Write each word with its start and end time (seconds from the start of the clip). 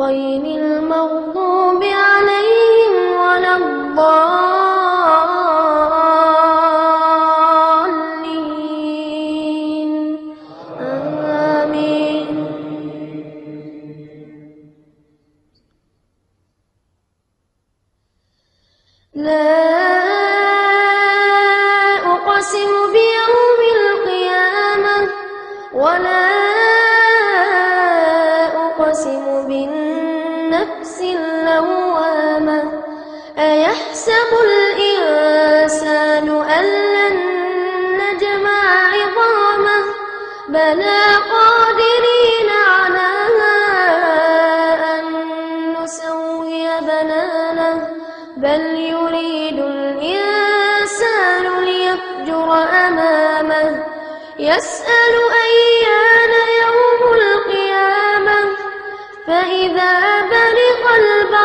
غير 0.00 0.44
المغضوب 0.60 1.82
عليهم 1.84 2.96
ولا 3.20 3.56
الضالين. 9.06 10.18
آمين. 10.80 12.26
لا 19.14 19.45
بالنفس 30.66 31.00
اللوامة 31.00 32.62
أيحسب 33.38 34.30
الإنسان 34.44 36.28
أن 36.28 36.64
لن 36.64 37.16
نجمع 37.98 38.62
عظامه؟ 38.88 39.84
بلى 40.48 41.02
قادرين 41.30 42.50
على 42.50 43.08
أن 44.94 45.04
نسوي 45.82 46.66
بنانه. 46.80 47.88
بل 48.36 48.60
يريد 48.74 49.58
الإنسان 49.58 51.44
ليفجر 51.64 52.48
أمامه. 52.86 53.84
يسأل 54.38 55.14
أيان 55.44 55.85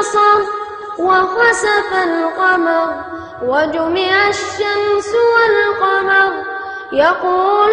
البصر 0.00 0.40
وخسف 0.98 1.92
القمر 1.92 2.94
وجمع 3.42 4.28
الشمس 4.28 5.10
والقمر. 5.34 6.32
يقول 6.92 7.72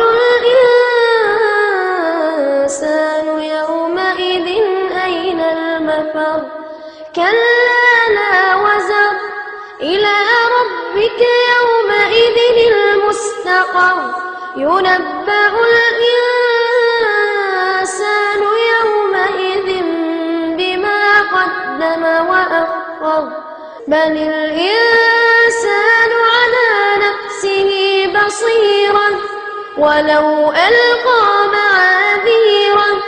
الإنسان 2.59 3.39
يومئذ 3.39 4.47
أين 5.03 5.39
المفر؟ 5.39 6.41
كلا 7.15 8.09
لا 8.09 8.55
وزر. 8.55 9.13
إلى 9.81 10.15
ربك 10.57 11.21
يومئذ 11.55 12.37
المستقر. 12.73 13.97
ينبأ 14.57 15.47
الإنسان 15.47 16.06
بل 23.87 24.17
الإنسان 24.17 24.51
على 26.35 27.05
نفسه 27.07 27.71
بصيرة 28.15 29.19
ولو 29.77 30.51
ألقى 30.51 31.47
معاذيره 31.53 33.03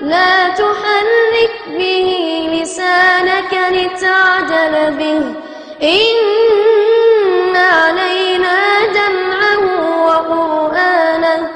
لا 0.00 0.48
تحرك 0.48 1.52
به 1.68 2.48
لسانك 2.52 3.52
لتعجل 3.70 4.90
به 4.90 5.34
إن 5.82 7.56
علينا 7.56 8.58
جمعه 8.86 9.62
وقرآنه 10.06 11.50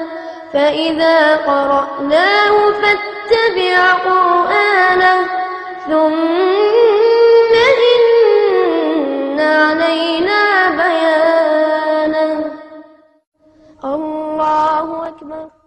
فإذا 0.53 1.35
قرأناه 1.35 2.71
فاتبع 2.71 3.91
قرآنه 3.91 5.27
ثم 5.89 6.62
remarkable 15.21 15.62